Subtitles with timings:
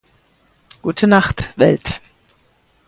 [0.81, 2.01] Gute Nacht, Welt.